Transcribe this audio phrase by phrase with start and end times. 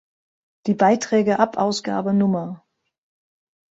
[0.65, 2.65] Die Beiträge ab Ausgabe Nr.